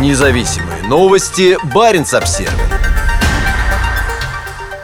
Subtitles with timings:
[0.00, 1.56] Независимые новости.
[1.72, 2.50] Барин обсерва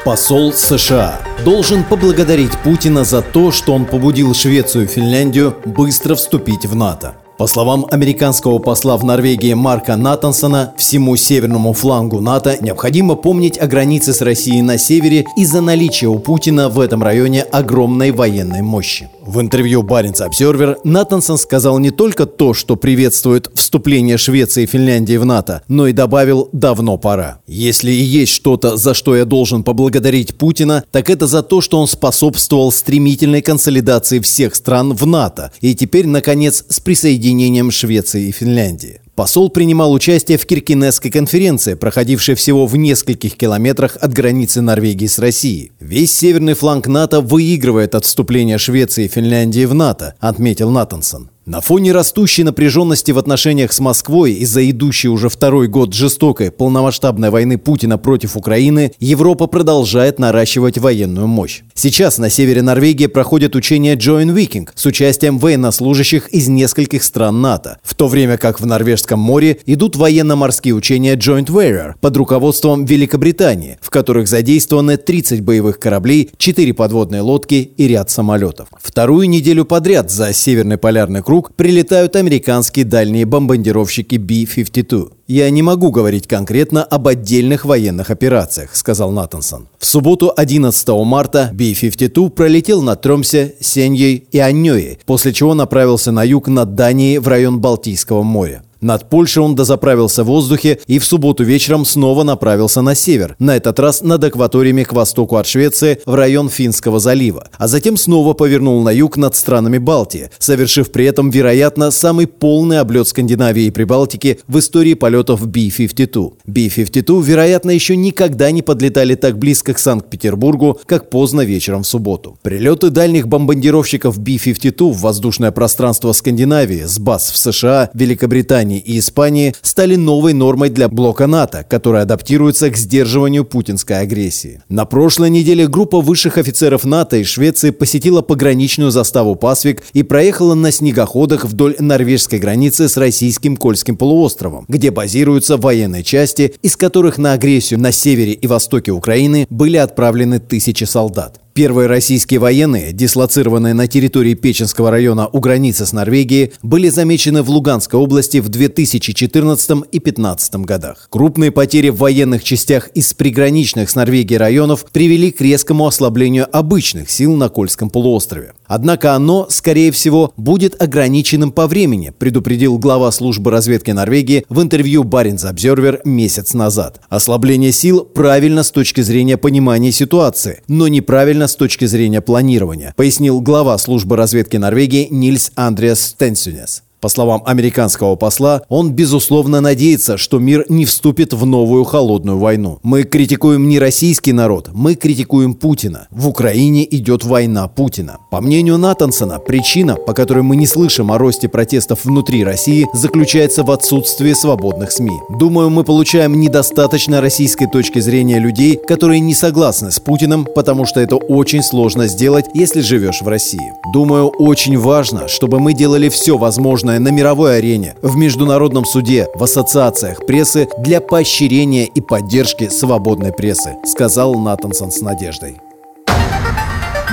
[0.05, 6.65] Посол США должен поблагодарить Путина за то, что он побудил Швецию и Финляндию быстро вступить
[6.65, 7.17] в НАТО.
[7.38, 13.67] По словам американского посла в Норвегии Марка Натансона, всему северному флангу НАТО необходимо помнить о
[13.67, 19.09] границе с Россией на севере из-за наличия у Путина в этом районе огромной военной мощи.
[19.31, 25.17] В интервью Баренц Обсервер Натансон сказал не только то, что приветствует вступление Швеции и Финляндии
[25.19, 27.39] в НАТО, но и добавил «давно пора».
[27.46, 31.79] Если и есть что-то, за что я должен поблагодарить Путина, так это за то, что
[31.79, 38.32] он способствовал стремительной консолидации всех стран в НАТО и теперь, наконец, с присоединением Швеции и
[38.32, 39.01] Финляндии.
[39.20, 45.19] Посол принимал участие в Киркинесской конференции, проходившей всего в нескольких километрах от границы Норвегии с
[45.19, 45.73] Россией.
[45.79, 51.29] Весь северный фланг НАТО выигрывает от вступления Швеции и Финляндии в НАТО, отметил Натансон.
[51.50, 57.30] На фоне растущей напряженности в отношениях с Москвой из-за идущей уже второй год жестокой полномасштабной
[57.30, 61.62] войны Путина против Украины, Европа продолжает наращивать военную мощь.
[61.74, 67.78] Сейчас на севере Норвегии проходит учение Joint Viking с участием военнослужащих из нескольких стран НАТО,
[67.83, 73.77] в то время как в Норвежском море идут военно-морские учения Joint Warrior под руководством Великобритании,
[73.81, 78.69] в которых задействованы 30 боевых кораблей, 4 подводные лодки и ряд самолетов.
[78.81, 85.13] Вторую неделю подряд за Северный полярный круг вокруг прилетают американские дальние бомбардировщики B-52.
[85.27, 89.69] «Я не могу говорить конкретно об отдельных военных операциях»,— сказал Натансон.
[89.79, 96.25] В субботу 11 марта B-52 пролетел над Тромсе, Сеньей и Аньёей, после чего направился на
[96.25, 98.63] юг над Данией в район Балтийского моря.
[98.81, 103.56] Над Польшей он дозаправился в воздухе и в субботу вечером снова направился на север, на
[103.56, 108.33] этот раз над акваториями к востоку от Швеции в район Финского залива, а затем снова
[108.33, 113.70] повернул на юг над странами Балтии, совершив при этом, вероятно, самый полный облет Скандинавии и
[113.70, 116.33] Прибалтики в истории полетов B-52.
[116.47, 122.38] B-52, вероятно, еще никогда не подлетали так близко к Санкт-Петербургу, как поздно вечером в субботу.
[122.43, 128.98] Прилеты дальних бомбардировщиков B-52 в воздушное пространство Скандинавии с баз в США, Великобритании Германии и
[128.98, 134.62] Испании стали новой нормой для блока НАТО, который адаптируется к сдерживанию путинской агрессии.
[134.69, 140.54] На прошлой неделе группа высших офицеров НАТО и Швеции посетила пограничную заставу Пасвик и проехала
[140.54, 147.19] на снегоходах вдоль норвежской границы с российским Кольским полуостровом, где базируются военные части, из которых
[147.19, 151.40] на агрессию на севере и востоке Украины были отправлены тысячи солдат.
[151.60, 157.50] Первые российские военные, дислоцированные на территории Печенского района у границы с Норвегией, были замечены в
[157.50, 161.09] Луганской области в 2014 и 2015 годах.
[161.10, 167.10] Крупные потери в военных частях из приграничных с Норвегией районов привели к резкому ослаблению обычных
[167.10, 168.54] сил на Кольском полуострове.
[168.70, 175.03] Однако оно, скорее всего, будет ограниченным по времени, предупредил глава службы разведки Норвегии в интервью
[175.03, 177.00] Баренц Обзервер месяц назад.
[177.08, 183.41] Ослабление сил правильно с точки зрения понимания ситуации, но неправильно с точки зрения планирования, пояснил
[183.41, 186.84] глава службы разведки Норвегии Нильс Андреас Стенсюнес.
[187.00, 192.78] По словам американского посла, он безусловно надеется, что мир не вступит в новую холодную войну.
[192.83, 196.09] Мы критикуем не российский народ, мы критикуем Путина.
[196.11, 198.19] В Украине идет война Путина.
[198.31, 203.62] По мнению Натансона, причина, по которой мы не слышим о росте протестов внутри России, заключается
[203.62, 205.19] в отсутствии свободных СМИ.
[205.38, 211.00] Думаю, мы получаем недостаточно российской точки зрения людей, которые не согласны с Путиным, потому что
[211.00, 213.72] это очень сложно сделать, если живешь в России.
[213.94, 219.28] Думаю, очень важно, чтобы мы делали все возможное возможное на мировой арене, в международном суде,
[219.34, 225.61] в ассоциациях прессы для поощрения и поддержки свободной прессы, сказал Натансон с надеждой.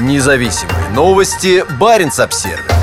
[0.01, 1.63] Независимые новости.
[1.79, 2.76] Барин обсервис